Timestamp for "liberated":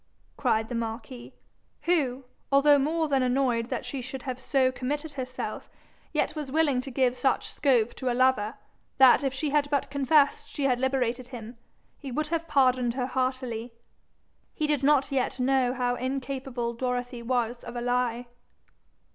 10.79-11.27